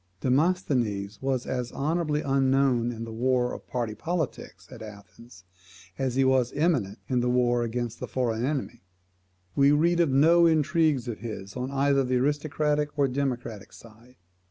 [0.21, 5.43] Demosthenes was as honourably unknown in the war of party politics at Athens,
[5.99, 8.81] as he was eminent in the war against the foreign enemy.
[9.55, 14.15] We read of no intrigues of his on either the aristocratic or democratic side.